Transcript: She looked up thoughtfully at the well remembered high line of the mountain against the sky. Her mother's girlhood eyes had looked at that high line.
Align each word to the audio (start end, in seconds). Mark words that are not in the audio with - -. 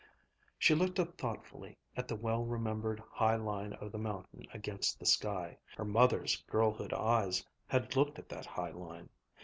She 0.57 0.73
looked 0.73 0.99
up 0.99 1.15
thoughtfully 1.15 1.77
at 1.95 2.07
the 2.07 2.15
well 2.15 2.43
remembered 2.43 2.99
high 3.11 3.35
line 3.35 3.73
of 3.73 3.91
the 3.91 3.99
mountain 3.99 4.47
against 4.51 4.97
the 4.97 5.05
sky. 5.05 5.59
Her 5.77 5.85
mother's 5.85 6.37
girlhood 6.49 6.91
eyes 6.91 7.45
had 7.67 7.95
looked 7.95 8.17
at 8.17 8.27
that 8.29 8.47
high 8.47 8.71
line. 8.71 9.09